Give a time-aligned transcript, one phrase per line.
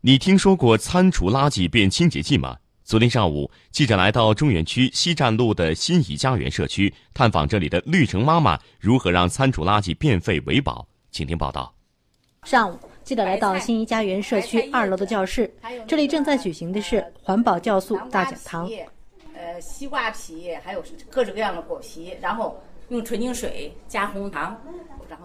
[0.00, 2.56] 你听说过餐厨垃圾变清洁剂吗？
[2.84, 10.86] 昨天上午，记者来到中原区西站路的新怡家园社区，探访这里的绿城妈妈如何让餐厨垃圾变废为宝。
[11.10, 11.74] 请听报道。
[12.44, 15.52] 上午，记者来到新怡家园社区二楼的教室，
[15.88, 18.70] 这里正在举行的是环保酵素大讲堂。
[19.34, 22.56] 呃，西瓜皮，还有各种各样的果皮，然后
[22.90, 24.56] 用纯净水加红糖。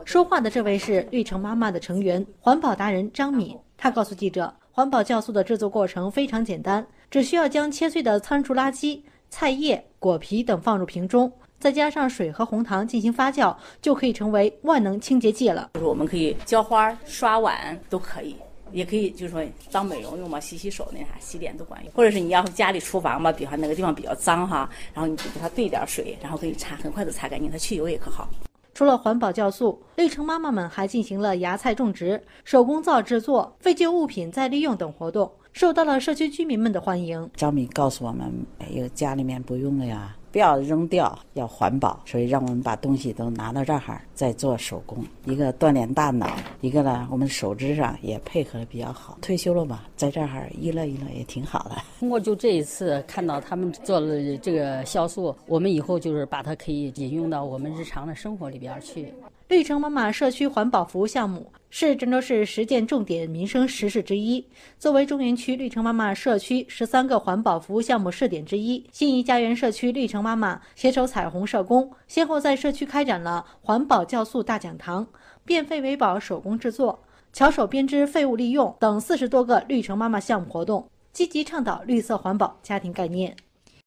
[0.04, 3.55] 说话的这位是绿城妈妈的成员，环保达人张敏。
[3.78, 8.99] 她告诉记者，环保酵素的制作过程非常简单，只需要将切碎的餐厨垃圾、
[9.30, 15.70] 菜叶、果皮等放入瓶中，再加上水和红糖进行发酵，就可以成为万能清洁剂了。
[15.76, 18.36] 就是我们可以浇花、刷碗都可以，
[18.72, 21.94] 也可以就是说当美容用嘛，洗洗手那啥，洗脸都管用。
[21.94, 28.27] 或者是你要是家里厨房吧，比方那个地方比较脏哈，然后你就给它兑点水，然后可以擦，很快就擦干净，它去油也可好。
[28.73, 37.30] 除了环保酵素，绿城妈妈们还进行了芽菜种植、手工皂制作、废旧物品再利用等活动，受到了社区居民们的欢迎。
[37.36, 40.16] 张敏告诉我们，哎呦，家里面不用了呀。
[40.34, 46.27] 不要扔掉，要环保，所以让我们把东西都拿到这儿再做手工，一个锻炼大脑，
[46.59, 49.20] 一个呢，我们手指上也配合的比较好。
[49.21, 51.76] 退休了嘛，在这儿娱乐娱乐也挺好的。
[51.99, 59.13] 通过就这一次看到他们做了这个酵素，我们以后就是把它可以引用到我们日常的生活里边去。
[59.49, 61.45] 绿城妈妈社区环保服务项目
[61.76, 64.46] 是郑州市实践重点民生实事之一。
[64.78, 75.07] 作为中原区绿城妈妈社区十三个环保服务项目试点之一，新怡家园社区绿城妈妈携手彩虹社工，先后在社区开展了环保酵素大讲堂、
[75.44, 77.03] 变废为宝手工制作、
[77.34, 83.35] 巧手编织废物利用等四十多个绿城妈妈项目活动，积极倡导绿色环保家庭概念。